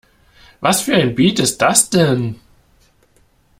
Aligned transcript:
Was 0.61 0.81
für 0.81 0.95
ein 0.95 1.13
Beat 1.13 1.37
ist 1.37 1.61
das 1.61 1.91
denn? 1.91 2.39